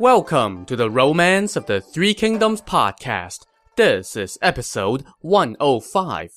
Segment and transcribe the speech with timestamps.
[0.00, 3.46] Welcome to the Romance of the Three Kingdoms podcast.
[3.76, 6.32] This is episode 105.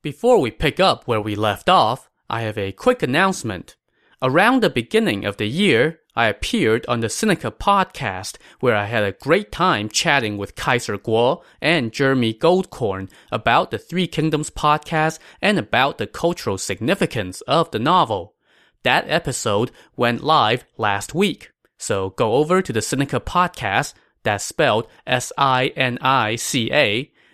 [0.00, 3.74] Before we pick up where we left off, I have a quick announcement.
[4.22, 9.02] Around the beginning of the year, I appeared on the Sinica podcast where I had
[9.02, 15.18] a great time chatting with Kaiser Kuo and Jeremy Goldkorn about the Three Kingdoms podcast
[15.42, 18.36] and about the cultural significance of the novel.
[18.84, 21.50] That episode went live last week.
[21.78, 25.52] So go over to the Sinica podcast, that's spelled S-I-N-I-C-A,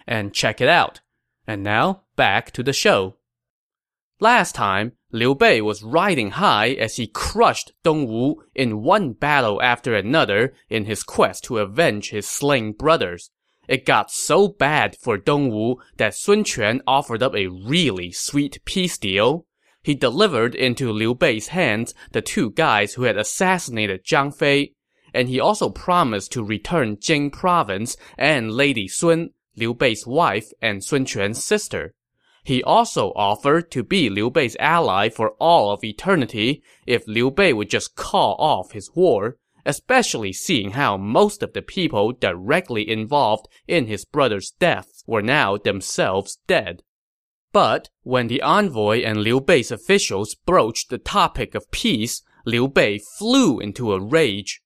[0.07, 1.01] and check it out.
[1.47, 3.17] And now, back to the show.
[4.19, 9.95] Last time, Liu Bei was riding high as he crushed Dongwu in one battle after
[9.95, 13.31] another in his quest to avenge his slain brothers.
[13.67, 18.99] It got so bad for Dongwu that Sun Quan offered up a really sweet peace
[18.99, 19.47] deal.
[19.83, 24.75] He delivered into Liu Bei's hands the two guys who had assassinated Zhang Fei,
[25.15, 30.85] and he also promised to return Jing province and Lady Sun, Liu Bei's wife and
[30.85, 31.95] Sun Quan's sister.
[32.45, 37.53] He also offered to be Liu Bei's ally for all of eternity if Liu Bei
[37.53, 43.47] would just call off his war, especially seeing how most of the people directly involved
[43.67, 46.83] in his brother's death were now themselves dead.
[47.53, 53.01] But when the envoy and Liu Bei's officials broached the topic of peace, Liu Bei
[53.19, 54.63] flew into a rage.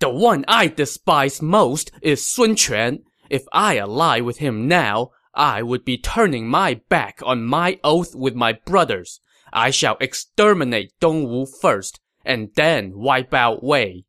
[0.00, 3.04] The one I despise most is Sun Quan.
[3.30, 8.14] If I ally with him now, I would be turning my back on my oath
[8.14, 9.20] with my brothers.
[9.52, 14.04] I shall exterminate Dongwu first, and then wipe out Wei.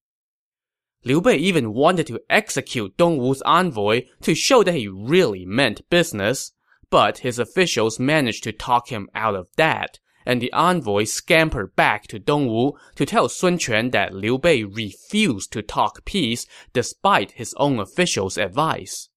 [1.03, 6.51] Liu Bei even wanted to execute Dongwu's envoy to show that he really meant business,
[6.89, 12.05] but his officials managed to talk him out of that, and the envoy scampered back
[12.07, 17.53] to Dongwu to tell Sun Quan that Liu Bei refused to talk peace despite his
[17.57, 19.09] own officials' advice.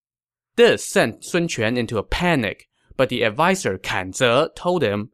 [0.56, 5.10] This sent Sun Quan into a panic, but the adviser Kan Ze told him,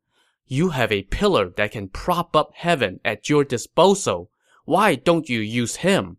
[0.46, 4.30] You have a pillar that can prop up heaven at your disposal.
[4.64, 6.18] Why don't you use him?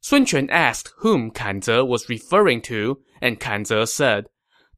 [0.00, 4.28] Sun Quan asked whom Kan Ze was referring to, and Kan Ze said,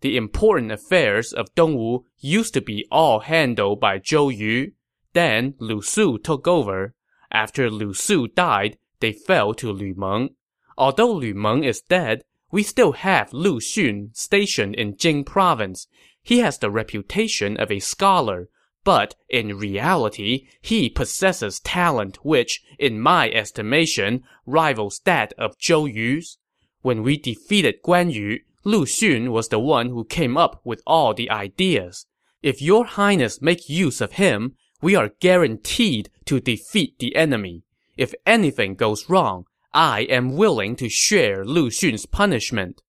[0.01, 4.73] The important affairs of Dongwu used to be all handled by Zhou Yu.
[5.13, 6.95] Then Lu Su took over.
[7.31, 10.31] After Lu Su died, they fell to Lu Meng.
[10.79, 15.87] Although Lu Meng is dead, we still have Lu Xun stationed in Jing province.
[16.23, 18.49] He has the reputation of a scholar,
[18.83, 26.39] but in reality, he possesses talent which, in my estimation, rivals that of Zhou Yu's.
[26.83, 31.15] When we defeated Guan Yu, Lu Xun was the one who came up with all
[31.15, 32.07] the ideas.
[32.43, 37.63] If your highness make use of him, we are guaranteed to defeat the enemy.
[37.97, 42.83] If anything goes wrong, I am willing to share Lu Xun's punishment.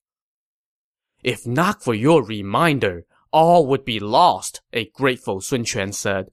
[1.24, 6.32] If not for your reminder, all would be lost, a grateful Sun Quan said.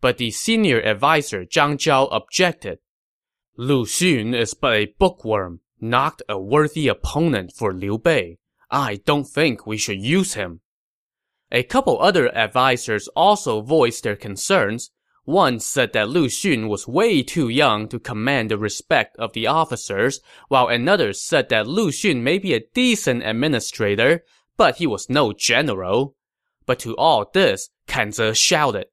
[0.00, 2.78] But the senior adviser Zhang Zhao objected.
[3.56, 8.38] Lu Xun is but a bookworm, not a worthy opponent for Liu Bei.
[8.72, 10.62] I don't think we should use him.
[11.52, 14.90] A couple other advisers also voiced their concerns,
[15.24, 19.46] one said that Lu Xun was way too young to command the respect of the
[19.46, 24.24] officers, while another said that Lu Xun may be a decent administrator,
[24.56, 26.16] but he was no general.
[26.64, 28.86] But to all this, Kan Ze shouted,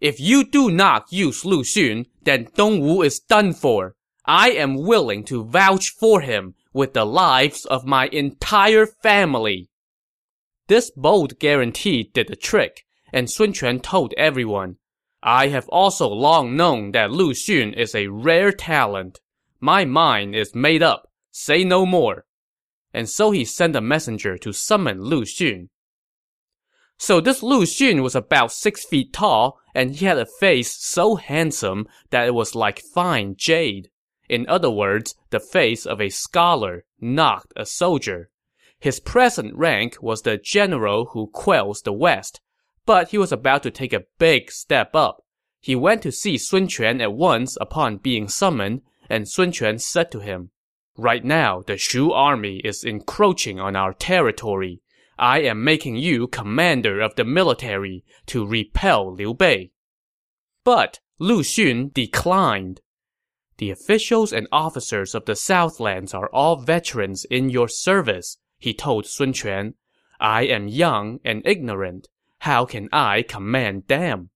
[0.00, 3.94] If you do not use Lu Xun, then Dongwu is done for.
[4.26, 9.68] I am willing to vouch for him with the lives of my entire family.
[10.68, 14.76] This bold guarantee did the trick, and Sun Quan told everyone,
[15.22, 19.20] I have also long known that Lu Xun is a rare talent.
[19.60, 21.08] My mind is made up.
[21.30, 22.24] Say no more.
[22.94, 25.68] And so he sent a messenger to summon Lu Xun.
[26.96, 31.16] So this Lu Xun was about six feet tall, and he had a face so
[31.16, 33.90] handsome that it was like fine jade.
[34.30, 38.30] In other words, the face of a scholar, not a soldier.
[38.78, 42.40] His present rank was the general who quells the West,
[42.86, 45.24] but he was about to take a big step up.
[45.60, 50.12] He went to see Sun Quan at once upon being summoned, and Sun Quan said
[50.12, 50.52] to him,
[50.96, 54.80] Right now, the Shu army is encroaching on our territory.
[55.18, 59.72] I am making you commander of the military to repel Liu Bei.
[60.62, 62.80] But Lu Xun declined.
[63.60, 69.04] The officials and officers of the Southlands are all veterans in your service, he told
[69.04, 69.74] Sun Quan.
[70.18, 72.08] I am young and ignorant.
[72.38, 74.30] How can I command them?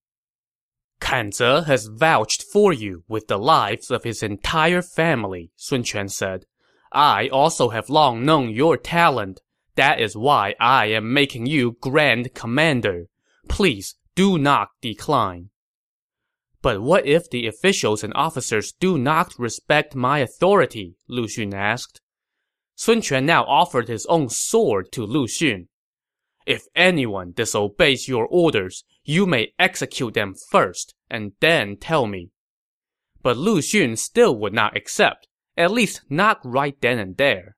[1.00, 6.10] Kan Ze has vouched for you with the lives of his entire family, Sun Quan
[6.10, 6.44] said.
[6.92, 9.40] I also have long known your talent.
[9.74, 13.06] That is why I am making you Grand Commander.
[13.48, 15.48] Please do not decline.
[16.64, 20.96] But what if the officials and officers do not respect my authority?
[21.08, 22.00] Lu Xun asked.
[22.74, 25.66] Sun Quan now offered his own sword to Lu Xun.
[26.46, 32.30] If anyone disobeys your orders, you may execute them first, and then tell me.
[33.22, 35.28] But Lu Xun still would not accept,
[35.58, 37.56] at least not right then and there.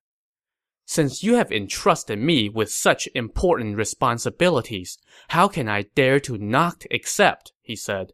[0.85, 4.99] Since you have entrusted me with such important responsibilities,
[5.29, 7.53] how can I dare to not accept?
[7.63, 8.11] he said.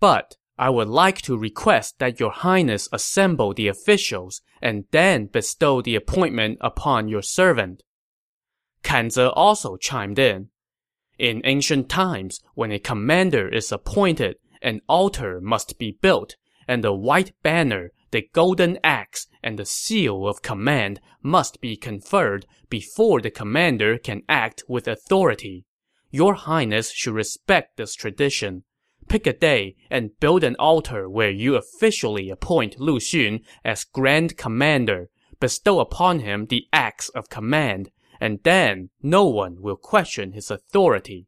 [0.00, 5.80] But I would like to request that your highness assemble the officials and then bestow
[5.80, 7.82] the appointment upon your servant.
[8.82, 10.48] Kan Ze also chimed in.
[11.18, 16.36] In ancient times, when a commander is appointed, an altar must be built,
[16.66, 22.46] and the white banner, the golden axe, and the seal of command must be conferred
[22.68, 25.64] before the commander can act with authority.
[26.10, 28.64] Your highness should respect this tradition.
[29.08, 34.36] Pick a day and build an altar where you officially appoint Lu Xun as Grand
[34.36, 35.08] Commander,
[35.40, 37.90] bestow upon him the axe of command,
[38.20, 41.26] and then no one will question his authority.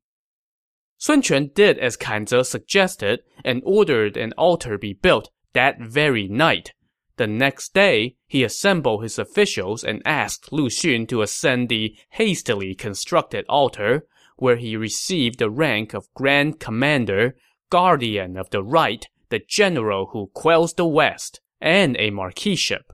[0.98, 6.28] Sun Quan did as Kan Ze suggested and ordered an altar be built that very
[6.28, 6.74] night.
[7.16, 12.74] The next day, he assembled his officials and asked Lu Xun to ascend the hastily
[12.74, 14.06] constructed altar,
[14.36, 17.36] where he received the rank of Grand Commander,
[17.70, 22.92] Guardian of the Right, the general who quells the West, and a marquiship.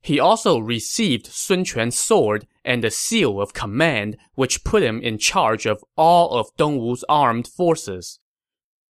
[0.00, 5.18] He also received Sun Quan's sword and the seal of command, which put him in
[5.18, 8.20] charge of all of Dongwu's armed forces.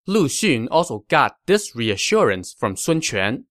[0.06, 3.44] Lu Xun also got this reassurance from Sun Quan.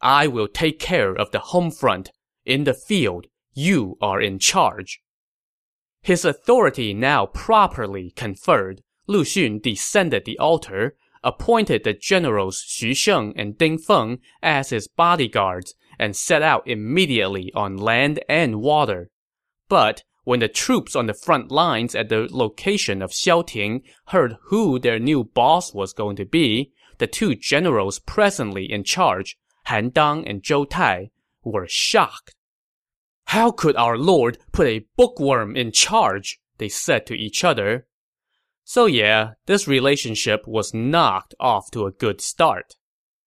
[0.00, 2.10] I will take care of the home front.
[2.46, 5.02] In the field, you are in charge.
[6.02, 13.32] His authority now properly conferred, Lu Xun descended the altar, appointed the generals Xu Sheng
[13.36, 19.10] and Ding Feng as his bodyguards, and set out immediately on land and water.
[19.68, 24.78] But when the troops on the front lines at the location of Xiaoting heard who
[24.78, 29.36] their new boss was going to be, the two generals presently in charge,
[29.66, 31.10] Han Dang and Zhou Tai,
[31.42, 32.34] were shocked.
[33.26, 36.40] How could our lord put a bookworm in charge?
[36.58, 37.86] They said to each other.
[38.72, 42.76] So yeah, this relationship was knocked off to a good start.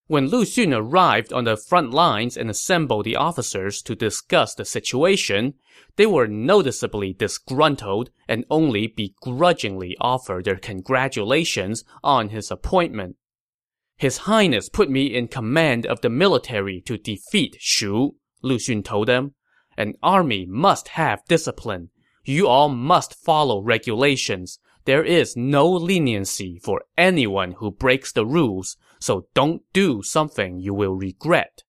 [0.08, 4.64] When Lu Xun arrived on the front lines and assembled the officers to discuss the
[4.64, 5.56] situation,
[5.98, 13.18] they were noticeably disgruntled and only begrudgingly offered their congratulations on his appointment.
[13.98, 19.10] His Highness put me in command of the military to defeat Shu, Lu Xun told
[19.10, 19.34] them.
[19.76, 21.90] An army must have discipline.
[22.24, 24.60] You all must follow regulations.
[24.86, 30.74] There is no leniency for anyone who breaks the rules, so don't do something you
[30.74, 31.64] will regret.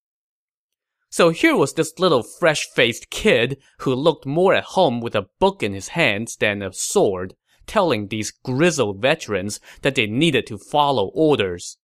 [1.11, 5.63] So here was this little fresh-faced kid who looked more at home with a book
[5.63, 7.35] in his hands than a sword,
[7.69, 11.79] telling these grizzled veterans that they needed to follow orders.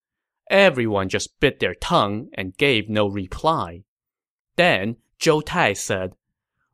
[0.50, 3.84] Everyone just bit their tongue and gave no reply.
[4.56, 6.14] Then Zhou Tai said,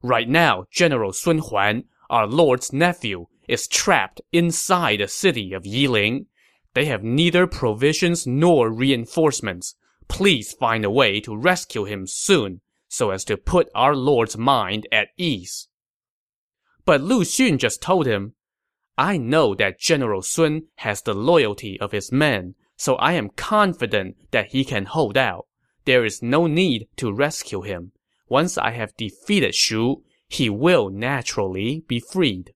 [0.02, 6.26] Right now, General Sun Huan, our lord's nephew, is trapped inside the city of Yiling.
[6.74, 9.74] They have neither provisions nor reinforcements.
[10.08, 14.86] Please find a way to rescue him soon, so as to put our lord's mind
[14.92, 15.68] at ease.
[16.84, 18.34] But Lu Xun just told him,
[18.98, 24.16] I know that General Sun has the loyalty of his men, so I am confident
[24.30, 25.46] that he can hold out.
[25.84, 27.92] There is no need to rescue him.
[28.28, 32.52] Once I have defeated Shu, he will naturally be freed.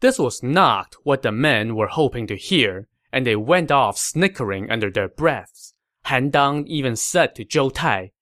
[0.00, 4.70] This was not what the men were hoping to hear, and they went off snickering
[4.70, 5.74] under their breaths.
[6.04, 8.12] Han Dang even said to Zhou Tai,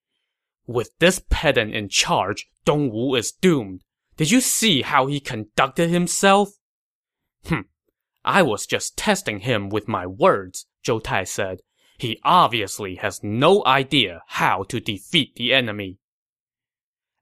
[0.65, 3.81] With this pedant in charge, Dongwu is doomed.
[4.17, 6.49] Did you see how he conducted himself?
[7.45, 7.65] Hm,
[8.23, 11.59] I was just testing him with my words, Zhou Tai said.
[11.97, 15.99] He obviously has no idea how to defeat the enemy.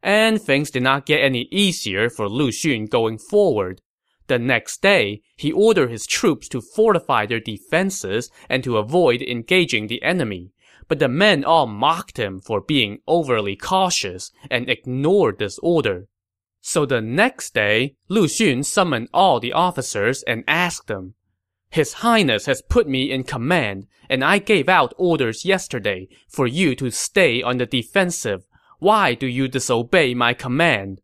[0.01, 3.81] And things did not get any easier for Lu Xun going forward.
[4.27, 9.87] The next day, he ordered his troops to fortify their defenses and to avoid engaging
[9.87, 10.51] the enemy.
[10.87, 16.07] But the men all mocked him for being overly cautious and ignored this order.
[16.61, 21.15] So the next day, Lu Xun summoned all the officers and asked them,
[21.69, 26.75] His Highness has put me in command, and I gave out orders yesterday for you
[26.75, 28.45] to stay on the defensive.
[28.79, 31.01] Why do you disobey my command?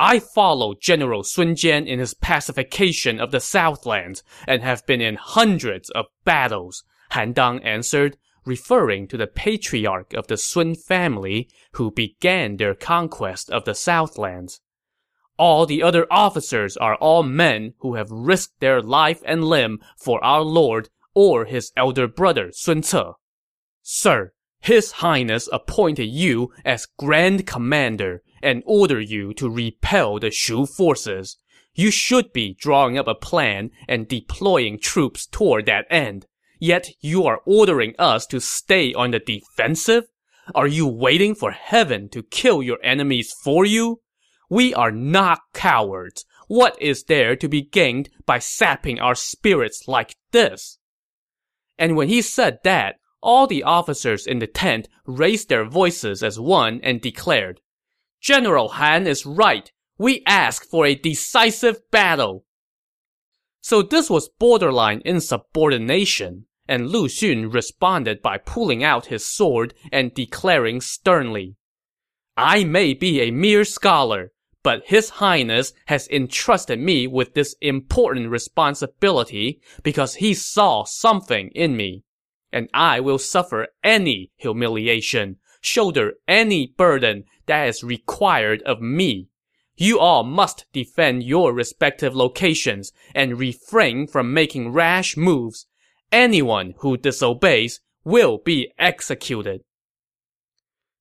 [0.00, 5.16] I followed General Sun Jian in his pacification of the Southlands and have been in
[5.16, 11.90] hundreds of battles, Han Dang answered, referring to the patriarch of the Sun family who
[11.90, 14.60] began their conquest of the Southlands.
[15.36, 20.22] All the other officers are all men who have risked their life and limb for
[20.22, 23.14] our lord or his elder brother Sun Ce.
[23.82, 30.66] Sir, his highness appointed you as grand commander and order you to repel the Shu
[30.66, 31.36] forces.
[31.74, 36.26] You should be drawing up a plan and deploying troops toward that end.
[36.58, 40.04] Yet you are ordering us to stay on the defensive?
[40.54, 44.00] Are you waiting for heaven to kill your enemies for you?
[44.50, 46.24] We are not cowards.
[46.48, 50.78] What is there to be gained by sapping our spirits like this?
[51.78, 56.40] And when he said that, all the officers in the tent raised their voices as
[56.40, 57.60] one and declared,
[58.20, 59.70] General Han is right.
[59.98, 62.44] We ask for a decisive battle.
[63.60, 70.14] So this was borderline insubordination, and Lu Xun responded by pulling out his sword and
[70.14, 71.56] declaring sternly,
[72.38, 74.30] I may be a mere scholar,
[74.62, 81.76] but His Highness has entrusted me with this important responsibility because he saw something in
[81.76, 82.04] me.
[82.52, 89.28] And I will suffer any humiliation, shoulder any burden that is required of me.
[89.76, 95.66] You all must defend your respective locations and refrain from making rash moves.
[96.10, 99.62] Anyone who disobeys will be executed.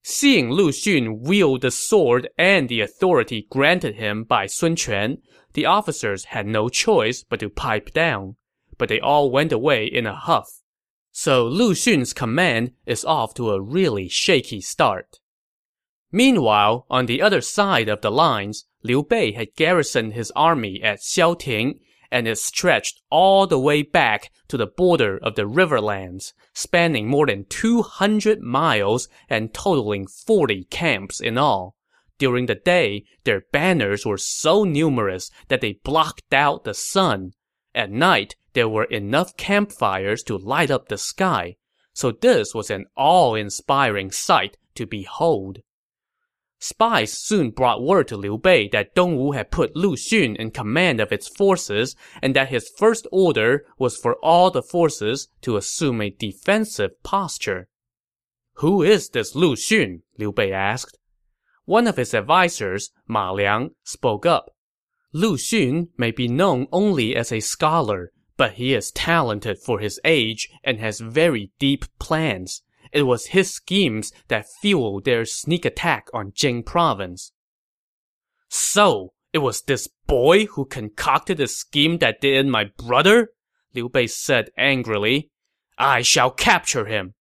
[0.03, 5.17] Seeing Lu Xun wield the sword and the authority granted him by Sun Quan,
[5.53, 8.35] the officers had no choice but to pipe down.
[8.77, 10.47] But they all went away in a huff.
[11.19, 15.19] So Lu Xun's command is off to a really shaky start.
[16.11, 20.99] Meanwhile, on the other side of the lines, Liu Bei had garrisoned his army at
[20.99, 21.79] Xiaoting
[22.11, 27.25] and it stretched all the way back to the border of the riverlands, spanning more
[27.25, 31.75] than 200 miles and totaling 40 camps in all.
[32.19, 37.31] During the day, their banners were so numerous that they blocked out the sun.
[37.73, 41.55] At night, there were enough campfires to light up the sky.
[41.93, 45.59] So this was an awe-inspiring sight to behold.
[46.59, 50.99] Spies soon brought word to Liu Bei that Dongwu had put Lu Xun in command
[50.99, 56.01] of its forces and that his first order was for all the forces to assume
[56.01, 57.67] a defensive posture.
[58.55, 60.01] Who is this Lu Xun?
[60.17, 60.97] Liu Bei asked.
[61.65, 64.49] One of his advisers, Ma Liang, spoke up.
[65.13, 69.99] Lu Xun may be known only as a scholar, but he is talented for his
[70.05, 72.61] age and has very deep plans.
[72.93, 77.33] It was his schemes that fueled their sneak attack on Jing province.
[78.49, 83.29] So, it was this boy who concocted the scheme that did my brother?
[83.73, 85.29] Liu Bei said angrily.
[85.77, 87.13] I shall capture him.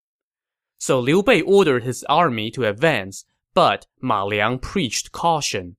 [0.79, 5.77] So Liu Bei ordered his army to advance, but Ma Liang preached caution.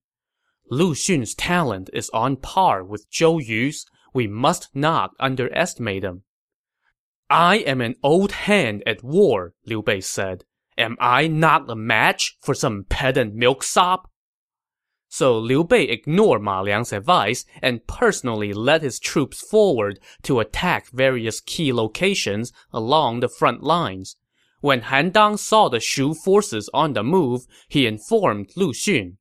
[0.70, 3.86] Lu Xun's talent is on par with Zhou Yu's.
[4.18, 6.24] We must not underestimate him.
[7.30, 10.44] I am an old hand at war, Liu Bei said.
[10.76, 14.10] Am I not a match for some pedant milksop?
[15.08, 20.88] So Liu Bei ignored Ma Liang's advice and personally led his troops forward to attack
[20.90, 24.16] various key locations along the front lines.
[24.60, 29.18] When Han Dang saw the Shu forces on the move, he informed Lu Xun.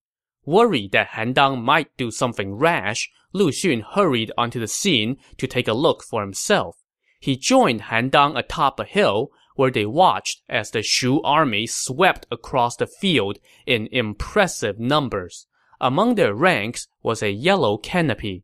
[0.48, 5.46] Worried that Han Dang might do something rash, Lu Xun hurried onto the scene to
[5.46, 6.77] take a look for himself
[7.20, 12.27] he joined Han Dang atop a hill, where they watched as the Shu army swept
[12.32, 15.48] across the field in impressive numbers.
[15.82, 18.44] Among their ranks was a yellow canopy.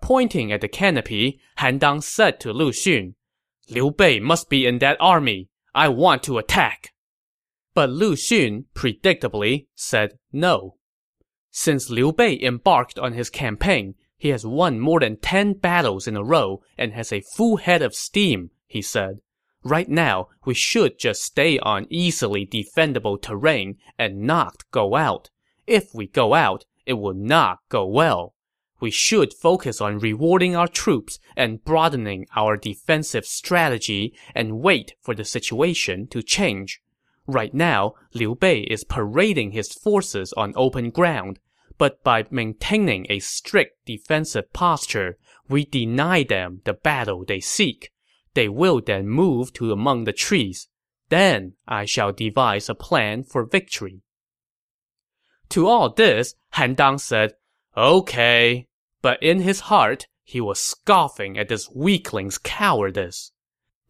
[0.00, 3.14] Pointing at the canopy, Han Dang said to Lu Xun,
[3.70, 5.48] Liu Bei must be in that army.
[5.74, 6.92] I want to attack.
[7.74, 10.76] But Lu Xun, predictably, said no.
[11.54, 16.16] Since Liu Bei embarked on his campaign, he has won more than 10 battles in
[16.16, 19.20] a row and has a full head of steam, he said.
[19.62, 25.28] Right now, we should just stay on easily defendable terrain and not go out.
[25.66, 28.34] If we go out, it will not go well.
[28.80, 35.14] We should focus on rewarding our troops and broadening our defensive strategy and wait for
[35.14, 36.80] the situation to change.
[37.26, 41.38] Right now, Liu Bei is parading his forces on open ground
[41.82, 47.90] but by maintaining a strict defensive posture, we deny them the battle they seek.
[48.34, 50.68] They will then move to among the trees.
[51.08, 54.02] Then I shall devise a plan for victory.
[55.48, 57.34] To all this, Han Dang said,
[57.76, 58.68] Okay.
[59.00, 63.31] But in his heart, he was scoffing at this weakling's cowardice.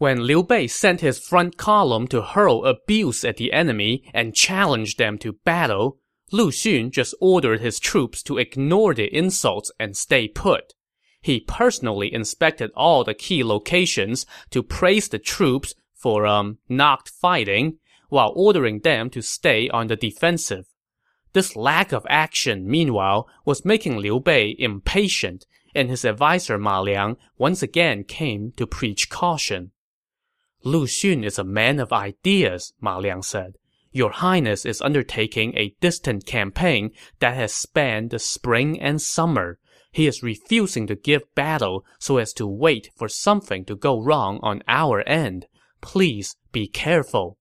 [0.02, 4.96] When Liu Bei sent his front column to hurl abuse at the enemy and challenge
[4.96, 6.00] them to battle,
[6.32, 10.74] Lu Xun just ordered his troops to ignore the insults and stay put.
[11.20, 17.78] He personally inspected all the key locations to praise the troops for, um, not fighting,
[18.08, 20.66] while ordering them to stay on the defensive.
[21.32, 27.18] This lack of action, meanwhile, was making Liu Bei impatient, and his adviser Ma Liang
[27.38, 29.70] once again came to preach caution.
[30.64, 33.54] Lu Xun is a man of ideas, Ma Liang said.
[33.90, 39.58] Your Highness is undertaking a distant campaign that has spanned the spring and summer.
[39.90, 44.40] He is refusing to give battle so as to wait for something to go wrong
[44.42, 45.46] on our end.
[45.82, 47.36] Please be careful.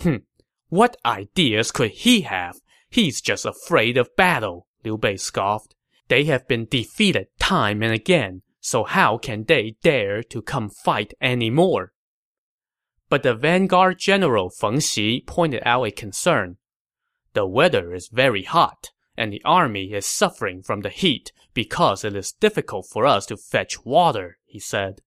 [0.00, 0.22] Hm,
[0.68, 2.60] what ideas could he have?
[2.88, 5.74] He's just afraid of battle, Liu Bei scoffed.
[6.08, 11.12] They have been defeated time and again, so how can they dare to come fight
[11.20, 11.91] anymore?
[13.12, 16.56] But the vanguard general Feng Xi pointed out a concern.
[17.34, 18.88] The weather is very hot,
[19.18, 23.36] and the army is suffering from the heat because it is difficult for us to
[23.36, 25.02] fetch water, he said.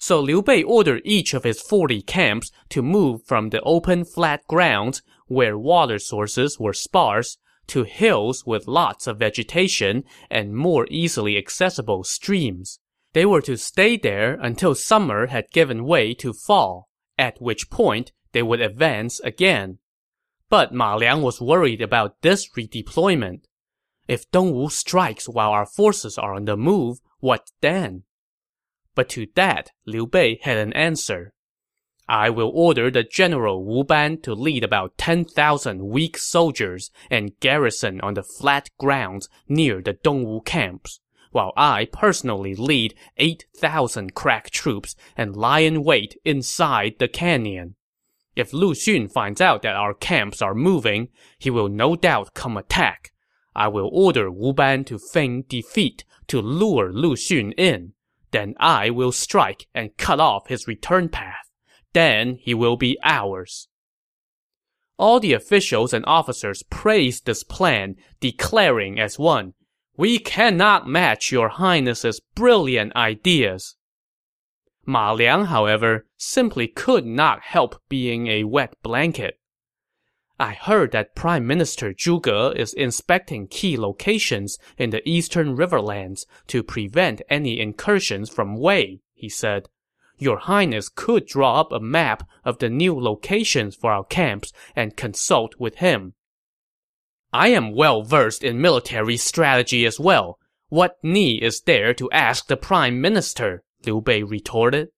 [0.00, 4.42] So Liu Bei ordered each of his 40 camps to move from the open flat
[4.48, 7.38] grounds where water sources were sparse
[7.68, 12.80] to hills with lots of vegetation and more easily accessible streams.
[13.12, 16.87] They were to stay there until summer had given way to fall,
[17.18, 19.78] at which point they would advance again.
[20.48, 23.44] But Ma Liang was worried about this redeployment.
[24.06, 28.04] If Dongwu strikes while our forces are on the move, what then?
[28.94, 31.34] But to that, Liu Bei had an answer.
[32.08, 38.00] I will order the general Wu Ban to lead about 10,000 weak soldiers and garrison
[38.00, 41.00] on the flat grounds near the Dongwu camps,
[41.32, 47.74] while I personally lead 8,000 crack troops and lie in wait inside the canyon.
[48.36, 52.56] If Lu Xun finds out that our camps are moving, he will no doubt come
[52.56, 53.12] attack.
[53.54, 57.94] I will order Wu Ban to feign defeat to lure Lu Xun in.
[58.30, 61.50] Then I will strike and cut off his return path.
[61.94, 63.68] Then he will be ours.
[64.98, 69.54] All the officials and officers praised this plan, declaring as one,
[69.98, 73.74] We cannot match your highness's brilliant ideas.
[74.86, 79.40] Ma Liang, however, simply could not help being a wet blanket.
[80.38, 86.62] I heard that Prime Minister Zhuge is inspecting key locations in the eastern riverlands to
[86.62, 89.68] prevent any incursions from Wei, he said.
[90.16, 94.96] Your Highness could draw up a map of the new locations for our camps and
[94.96, 96.14] consult with him.
[97.32, 100.38] I am well versed in military strategy as well.
[100.68, 103.62] What need is there to ask the prime minister?
[103.84, 104.88] Liu Bei retorted.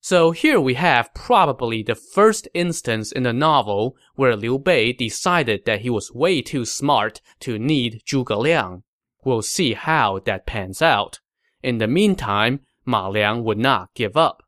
[0.00, 5.64] So here we have probably the first instance in the novel where Liu Bei decided
[5.66, 8.84] that he was way too smart to need Zhuge Liang.
[9.24, 11.18] We'll see how that pans out.
[11.60, 14.44] In the meantime, Ma Liang would not give up.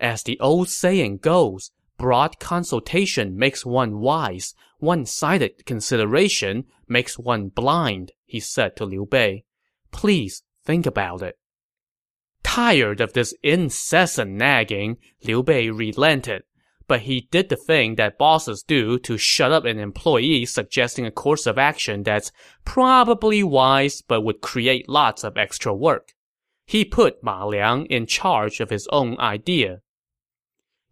[0.00, 1.70] As the old saying goes,
[2.02, 9.44] broad consultation makes one wise, one-sided consideration makes one blind, he said to Liu Bei.
[9.92, 11.38] Please think about it.
[12.42, 16.42] Tired of this incessant nagging, Liu Bei relented.
[16.88, 21.12] But he did the thing that bosses do to shut up an employee suggesting a
[21.12, 22.32] course of action that's
[22.64, 26.12] probably wise but would create lots of extra work
[26.72, 29.80] he put Ma Liang in charge of his own idea.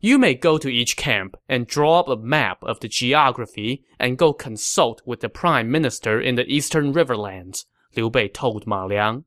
[0.02, 4.16] You may go to each camp and draw up a map of the geography and
[4.16, 9.24] go consult with the prime minister in the eastern riverlands, Liu Bei told Ma Liang.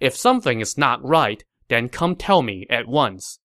[0.00, 3.38] If something is not right, then come tell me at once.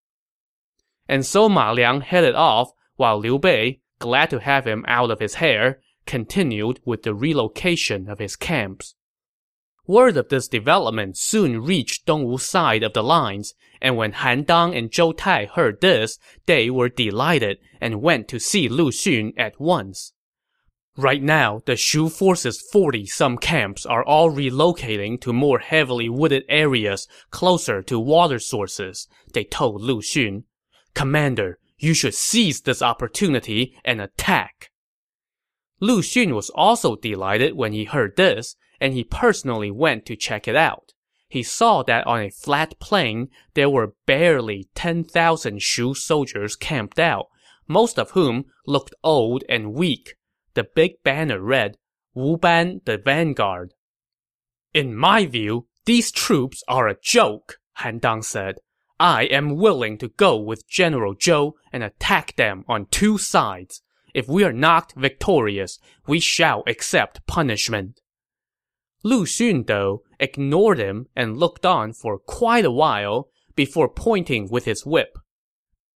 [1.08, 5.20] And so Ma Liang headed off while Liu Bei, glad to have him out of
[5.20, 8.96] his hair, continued with the relocation of his camps.
[9.92, 14.74] Word of this development soon reached Dongwu's side of the lines, and when Han Dang
[14.74, 19.60] and Zhou Tai heard this, they were delighted and went to see Lu Xun at
[19.60, 20.14] once.
[20.96, 27.06] Right now, the Shu force's 40-some camps are all relocating to more heavily wooded areas
[27.30, 30.44] closer to water sources, they told Lu Xun.
[30.94, 34.72] Commander, you should seize this opportunity and attack.
[35.82, 40.48] Lu Xun was also delighted when he heard this, and he personally went to check
[40.48, 40.92] it out.
[41.30, 47.28] he saw that on a flat plain there were barely 10,000 Shu soldiers camped out,
[47.68, 50.16] most of whom looked old and weak.
[50.56, 51.78] The big banner read,
[52.14, 53.74] Wu Ban the Vanguard.
[54.74, 58.56] In my view, these troops are a joke, Han Dang said.
[59.00, 63.82] I am willing to go with General Zhou and attack them on two sides.
[64.14, 68.02] If we are not victorious, we shall accept punishment.
[69.04, 74.66] Lu Xun, though, ignored him and looked on for quite a while before pointing with
[74.66, 75.18] his whip.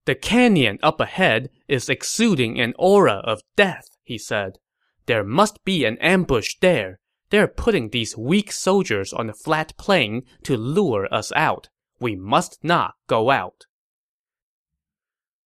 [0.06, 4.58] The canyon up ahead is exuding an aura of death, he said.
[5.06, 7.00] There must be an ambush there.
[7.30, 11.70] They're putting these weak soldiers on the flat plain to lure us out.
[12.00, 13.66] We must not go out.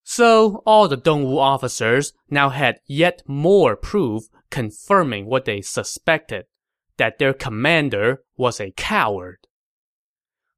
[0.04, 6.46] So, all the Dongwu officers now had yet more proof confirming what they suspected
[7.00, 9.40] that their commander was a coward.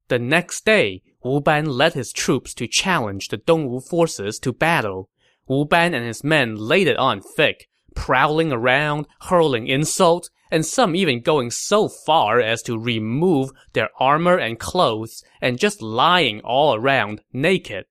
[0.08, 5.08] The next day, Wu Ban led his troops to challenge the Dongwu forces to battle.
[5.46, 10.94] Wu Ban and his men laid it on thick, prowling around, hurling insults, and some
[10.94, 16.74] even going so far as to remove their armor and clothes and just lying all
[16.74, 17.86] around naked,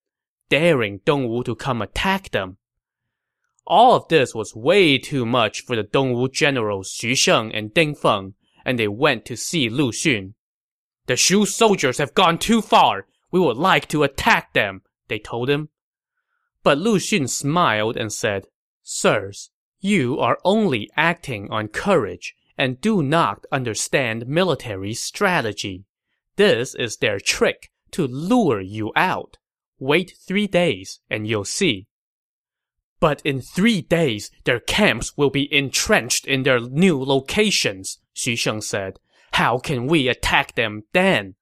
[0.49, 2.57] daring Dongwu to come attack them.
[3.65, 7.95] All of this was way too much for the Dongwu generals Xu Sheng and Ding
[7.95, 10.33] Feng, and they went to see Lu Xun.
[11.07, 13.07] The Shu soldiers have gone too far.
[13.31, 15.69] We would like to attack them, they told him.
[16.63, 18.47] But Lu Xun smiled and said,
[18.83, 25.85] Sirs, you are only acting on courage and do not understand military strategy.
[26.35, 29.37] This is their trick to lure you out.
[29.79, 31.87] Wait three days and you'll see.
[33.01, 38.61] But in three days, their camps will be entrenched in their new locations, Xu Sheng
[38.61, 38.99] said.
[39.33, 41.35] How can we attack them then?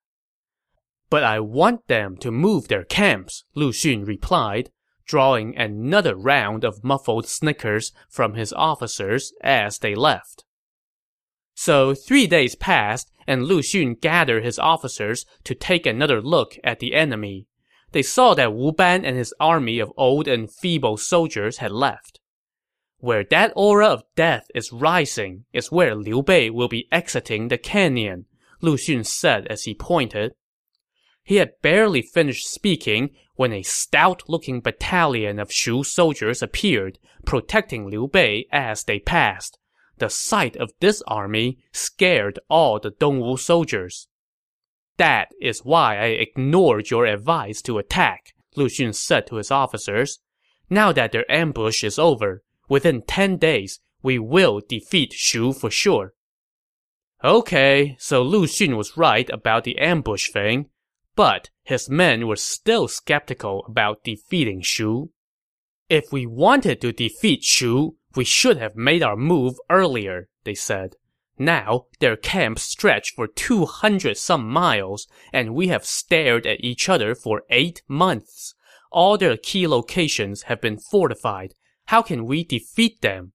[1.10, 4.72] But I want them to move their camps, Lu Xun replied,
[5.06, 10.46] drawing another round of muffled snickers from his officers as they left.
[11.56, 16.80] So three days passed, and Lu Xun gathered his officers to take another look at
[16.80, 17.48] the enemy
[17.92, 22.20] they saw that Wu Ban and his army of old and feeble soldiers had left.
[22.98, 27.58] Where that aura of death is rising is where Liu Bei will be exiting the
[27.58, 28.26] canyon,
[28.62, 30.34] Lu Xun said as he pointed.
[31.24, 38.10] He had barely finished speaking when a stout-looking battalion of Shu soldiers appeared, protecting Liu
[38.10, 39.58] Bei as they passed.
[39.98, 44.09] The sight of this army scared all the Dongwu soldiers.
[45.00, 50.20] That is why I ignored your advice to attack, Lu Xun said to his officers.
[50.70, 56.14] Now that their ambush is over, within ten days, we will defeat Shu for sure.
[57.24, 60.70] Okay, so Lu Xun was right about the ambush thing,
[61.16, 65.12] but his men were still skeptical about defeating Shu.
[65.88, 70.96] If we wanted to defeat Shu, we should have made our move earlier, they said.
[71.42, 77.16] Now, their camps stretch for 200 some miles, and we have stared at each other
[77.16, 78.54] for eight months.
[78.92, 81.54] All their key locations have been fortified.
[81.86, 83.32] How can we defeat them?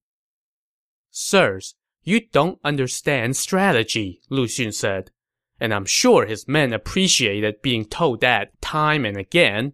[1.09, 5.09] Sirs, you don't understand strategy, Lu Xun said.
[5.59, 9.73] And I'm sure his men appreciated being told that time and again.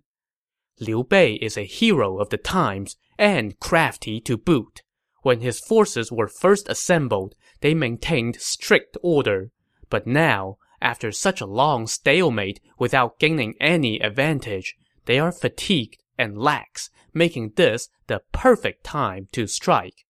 [0.80, 4.84] Liu Bei is a hero of the times and crafty to boot.
[5.24, 9.52] When his forces were first assembled, they maintained strict order.
[9.90, 16.38] But now, after such a long stalemate without gaining any advantage, they are fatigued and
[16.38, 20.06] lax, making this the perfect time to strike.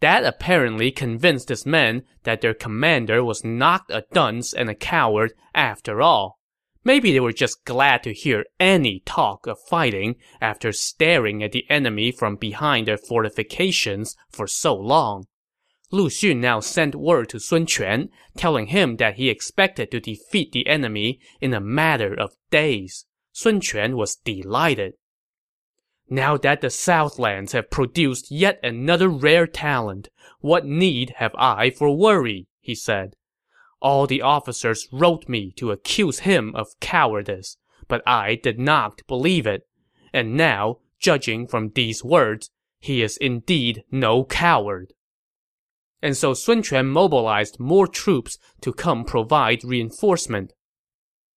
[0.00, 5.32] That apparently convinced his men that their commander was not a dunce and a coward
[5.54, 6.38] after all.
[6.84, 11.68] Maybe they were just glad to hear any talk of fighting after staring at the
[11.68, 15.26] enemy from behind their fortifications for so long.
[15.92, 20.50] Lu Xun now sent word to Sun Quan, telling him that he expected to defeat
[20.50, 23.06] the enemy in a matter of days.
[23.30, 24.94] Sun Quan was delighted.
[26.08, 30.08] Now that the Southlands have produced yet another rare talent,
[30.40, 32.48] what need have I for worry?
[32.60, 33.14] he said.
[33.80, 39.46] All the officers wrote me to accuse him of cowardice, but I did not believe
[39.46, 39.68] it.
[40.12, 44.92] And now, judging from these words, he is indeed no coward
[46.02, 50.52] and so Sun Quan mobilized more troops to come provide reinforcement.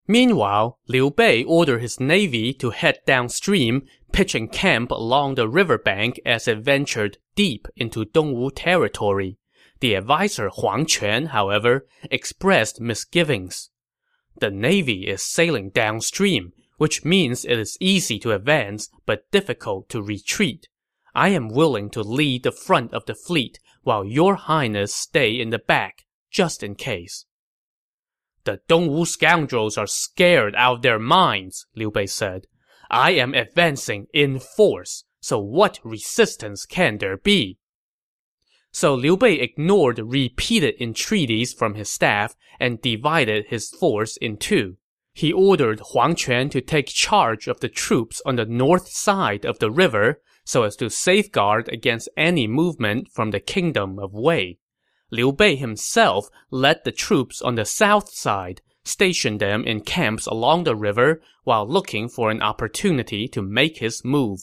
[0.06, 6.48] Meanwhile, Liu Bei ordered his navy to head downstream, pitching camp along the riverbank as
[6.48, 9.38] it ventured deep into Dongwu territory.
[9.80, 13.70] The adviser Huang Quan, however, expressed misgivings.
[14.40, 20.02] The navy is sailing downstream, which means it is easy to advance but difficult to
[20.02, 20.66] retreat.
[21.14, 25.50] I am willing to lead the front of the fleet while your highness stay in
[25.50, 27.26] the back, just in case.
[28.44, 32.46] The Dongwu scoundrels are scared out of their minds, Liu Bei said.
[32.90, 37.58] I am advancing in force, so what resistance can there be?
[38.72, 44.76] So Liu Bei ignored repeated entreaties from his staff and divided his force in two.
[45.12, 49.58] He ordered Huang Quan to take charge of the troops on the north side of
[49.58, 54.58] the river so as to safeguard against any movement from the kingdom of Wei.
[55.10, 60.64] Liu Bei himself led the troops on the south side, stationed them in camps along
[60.64, 64.40] the river while looking for an opportunity to make his move.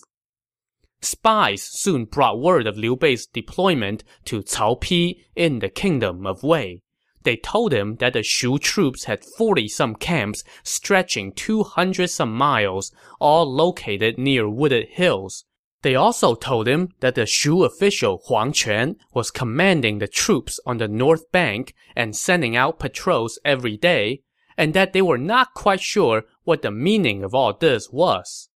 [1.01, 6.43] Spies soon brought word of Liu Bei's deployment to Cao Pi in the kingdom of
[6.43, 6.81] Wei.
[7.23, 14.17] They told him that the Shu troops had 40-some camps stretching 200-some miles, all located
[14.17, 15.45] near wooded hills.
[15.83, 20.77] They also told him that the Shu official Huang Quan was commanding the troops on
[20.77, 24.23] the north bank and sending out patrols every day,
[24.57, 28.49] and that they were not quite sure what the meaning of all this was.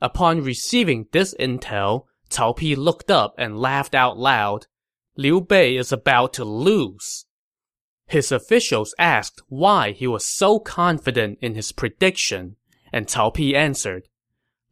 [0.00, 4.66] Upon receiving this intel, Cao Pi looked up and laughed out loud.
[5.16, 7.24] Liu Bei is about to lose.
[8.06, 12.56] His officials asked why he was so confident in his prediction,
[12.92, 14.08] and Cao Pi answered,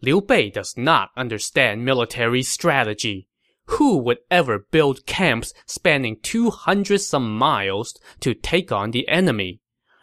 [0.02, 3.28] Liu Bei does not understand military strategy.
[3.66, 9.60] Who would ever build camps spanning 200 some miles to take on the enemy?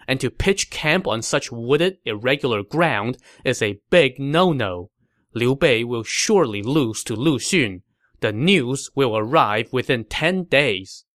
[0.08, 4.92] And to pitch camp on such wooded, irregular ground is a big no-no.
[5.34, 7.82] Liu Bei will surely lose to Lu Xun.
[8.22, 11.06] The news will arrive within 10 days.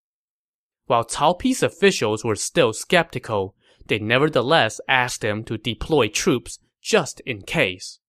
[0.87, 3.55] While Cao Pi's officials were still skeptical,
[3.87, 8.01] they nevertheless asked him to deploy troops just in case.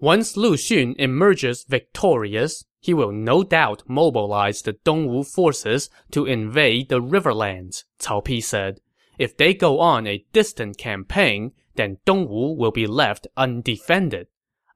[0.00, 6.88] Once Lu Xun emerges victorious, he will no doubt mobilize the Dongwu forces to invade
[6.88, 8.80] the riverlands, Cao Pi said.
[9.18, 14.28] If they go on a distant campaign, then Dongwu will be left undefended.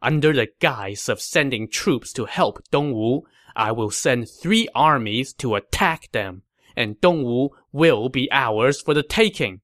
[0.02, 3.22] Under the guise of sending troops to help Dongwu,
[3.56, 6.42] I will send three armies to attack them,
[6.76, 9.62] and Dongwu will be ours for the taking.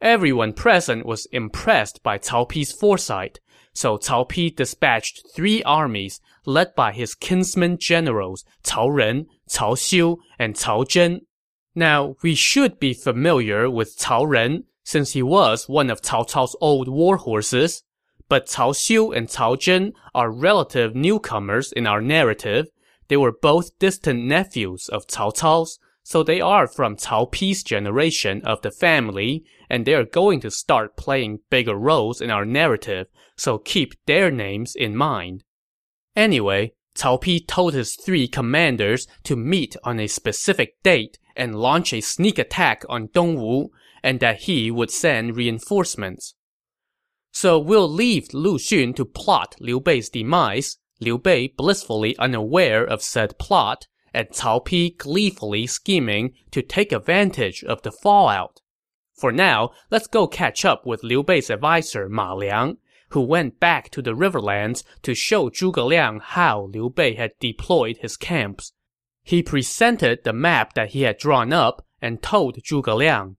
[0.00, 3.38] Everyone present was impressed by Cao Pi's foresight,
[3.74, 10.18] so Cao Pi dispatched three armies led by his kinsman generals Cao Ren, Cao Xiu,
[10.38, 11.20] and Cao Zhen.
[11.74, 16.56] Now, we should be familiar with Cao Ren, since he was one of Cao Cao's
[16.60, 17.82] old war horses.
[18.28, 22.66] But Cao Xiu and Cao Zhen are relative newcomers in our narrative.
[23.08, 28.42] They were both distant nephews of Cao Cao's, so they are from Cao Pi's generation
[28.44, 33.06] of the family, and they are going to start playing bigger roles in our narrative,
[33.38, 35.42] so keep their names in mind.
[36.14, 41.94] Anyway, Cao Pi told his three commanders to meet on a specific date and launch
[41.94, 43.70] a sneak attack on Dongwu,
[44.02, 46.34] and that he would send reinforcements.
[47.32, 53.00] So we'll leave Lu Xun to plot Liu Bei's demise, Liu Bei blissfully unaware of
[53.00, 58.60] said plot, and Cao Pi gleefully scheming to take advantage of the fallout.
[59.14, 62.78] For now, let's go catch up with Liu Bei's advisor Ma Liang,
[63.10, 67.98] who went back to the riverlands to show Zhuge Liang how Liu Bei had deployed
[67.98, 68.72] his camps.
[69.22, 73.36] He presented the map that he had drawn up and told Zhuge Liang,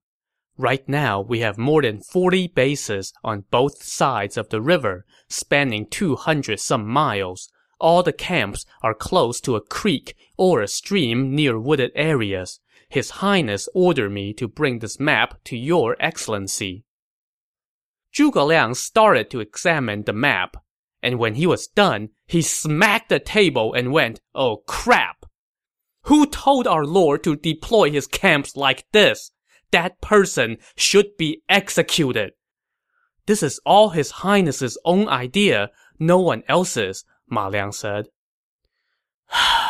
[0.56, 5.86] Right now, we have more than 40 bases on both sides of the river, spanning
[5.88, 7.50] 200 some miles
[7.84, 12.60] all the camps are close to a creek or a stream near wooded areas.
[12.88, 16.84] His Highness ordered me to bring this map to your excellency.
[18.14, 20.56] Zhuge Liang started to examine the map,
[21.02, 25.26] and when he was done, he smacked the table and went, oh crap!
[26.04, 29.32] Who told our lord to deploy his camps like this?
[29.70, 32.32] That person should be executed.
[33.26, 37.04] This is all his highness's own idea, no one else's.
[37.28, 38.06] Ma Liang said.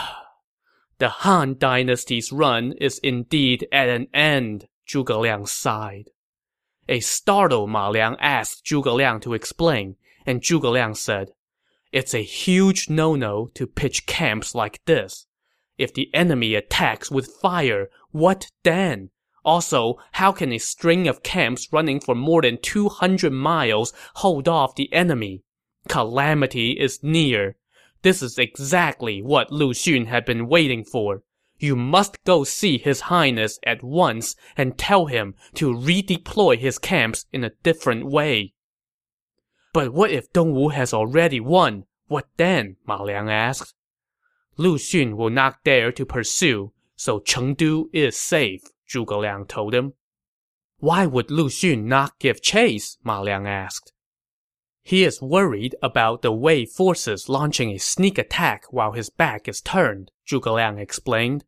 [0.98, 6.11] the Han dynasty's run is indeed at an end, Zhuge Liang sighed.
[6.88, 11.33] A startled Ma Liang asked Zhuge Liang to explain, and Zhuge Liang said,
[11.92, 15.26] It's a huge no-no to pitch camps like this.
[15.78, 19.11] If the enemy attacks with fire, what then?
[19.44, 24.74] Also, how can a string of camps running for more than 200 miles hold off
[24.74, 25.42] the enemy?
[25.88, 27.57] Calamity is near.
[28.05, 31.23] This is exactly what Lu Xun had been waiting for.
[31.59, 37.25] You must go see His Highness at once and tell him to redeploy his camps
[37.33, 38.53] in a different way.
[39.73, 41.85] But what if Dongwu has already won?
[42.07, 42.77] What then?
[42.87, 43.73] Ma Liang asked.
[44.59, 49.95] Lu Xun will not dare to pursue, so Chengdu is safe, Zhuge Liang told him.
[50.77, 52.99] Why would Lu Xun not give chase?
[53.03, 53.93] Ma Liang asked.
[54.85, 59.62] He is worried about the Wei forces launching a sneak attack while his back is
[59.62, 61.44] turned, Zhuge Liang explained.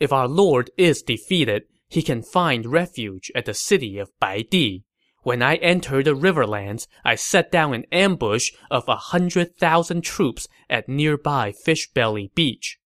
[0.00, 4.82] If our lord is defeated, he can find refuge at the city of Baidi.
[5.22, 10.48] When I enter the riverlands, I set down an ambush of a hundred thousand troops
[10.68, 12.78] at nearby Fishbelly Beach.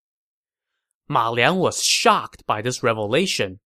[1.08, 3.60] Ma Liang was shocked by this revelation.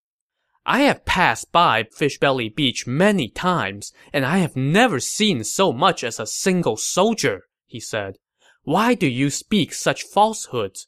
[0.73, 6.05] I have passed by Fishbelly Beach many times, and I have never seen so much
[6.05, 8.19] as a single soldier, he said.
[8.63, 10.87] Why do you speak such falsehoods?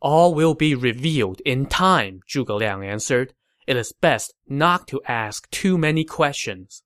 [0.00, 3.34] All will be revealed in time, Zhuge Liang answered.
[3.66, 6.82] It is best not to ask too many questions.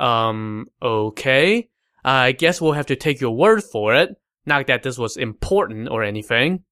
[0.00, 1.68] Um, okay.
[2.04, 4.16] I guess we'll have to take your word for it.
[4.44, 6.64] Not that this was important or anything.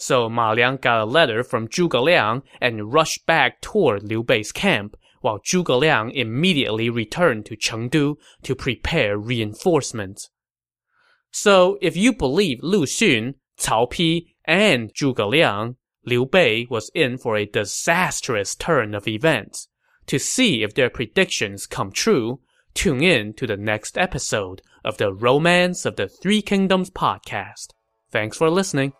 [0.00, 4.50] So Ma Liang got a letter from Zhuge Liang and rushed back toward Liu Bei's
[4.50, 10.30] camp, while Zhuge Liang immediately returned to Chengdu to prepare reinforcements.
[11.30, 17.18] So, if you believe Lu Xun, Cao Pi, and Zhuge Liang, Liu Bei was in
[17.18, 19.68] for a disastrous turn of events.
[20.06, 22.40] To see if their predictions come true,
[22.72, 27.74] tune in to the next episode of the Romance of the Three Kingdoms podcast.
[28.10, 28.94] Thanks for listening.